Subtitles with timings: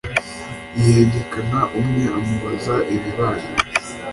[0.79, 3.45] yihengekana umwe amubaza ibibaye